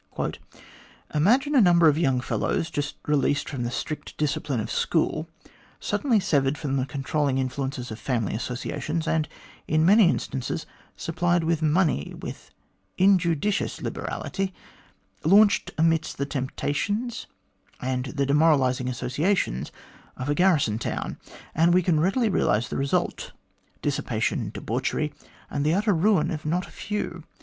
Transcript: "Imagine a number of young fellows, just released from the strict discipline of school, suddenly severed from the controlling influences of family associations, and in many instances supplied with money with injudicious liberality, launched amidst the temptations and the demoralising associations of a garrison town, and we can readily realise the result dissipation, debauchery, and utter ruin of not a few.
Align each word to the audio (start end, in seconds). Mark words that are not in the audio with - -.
"Imagine 1.13 1.53
a 1.53 1.61
number 1.61 1.87
of 1.87 1.95
young 1.95 2.21
fellows, 2.21 2.71
just 2.71 2.95
released 3.05 3.47
from 3.47 3.61
the 3.63 3.69
strict 3.69 4.17
discipline 4.17 4.59
of 4.59 4.71
school, 4.71 5.29
suddenly 5.79 6.19
severed 6.19 6.57
from 6.57 6.77
the 6.77 6.87
controlling 6.87 7.37
influences 7.37 7.91
of 7.91 7.99
family 7.99 8.33
associations, 8.33 9.07
and 9.07 9.29
in 9.67 9.85
many 9.85 10.09
instances 10.09 10.65
supplied 10.97 11.43
with 11.43 11.61
money 11.61 12.15
with 12.19 12.49
injudicious 12.97 13.79
liberality, 13.79 14.55
launched 15.23 15.69
amidst 15.77 16.17
the 16.17 16.25
temptations 16.25 17.27
and 17.79 18.05
the 18.05 18.25
demoralising 18.25 18.87
associations 18.89 19.71
of 20.17 20.29
a 20.29 20.33
garrison 20.33 20.79
town, 20.79 21.19
and 21.53 21.75
we 21.75 21.83
can 21.83 21.99
readily 21.99 22.27
realise 22.27 22.69
the 22.69 22.75
result 22.75 23.33
dissipation, 23.83 24.49
debauchery, 24.49 25.13
and 25.51 25.67
utter 25.67 25.93
ruin 25.93 26.31
of 26.31 26.43
not 26.43 26.65
a 26.65 26.71
few. 26.71 27.23